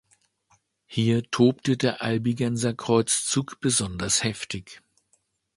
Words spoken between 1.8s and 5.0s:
Albigenserkreuzzug besonders heftig.